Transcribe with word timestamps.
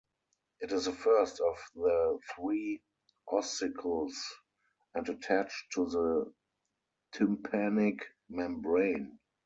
It 0.61 0.71
is 0.71 0.85
the 0.85 0.93
first 0.93 1.39
of 1.41 1.57
the 1.75 2.17
three 2.35 2.81
ossicles, 3.29 4.13
and 4.95 5.07
attached 5.07 5.71
to 5.73 5.85
the 5.85 6.33
tympanic 7.13 7.99
membrane. 8.27 9.19